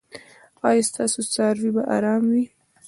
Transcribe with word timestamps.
ایا 0.67 0.83
ستاسو 0.89 1.19
څاروي 1.33 1.69
به 1.75 1.83
ارام 1.95 2.23
وي؟ 2.31 2.45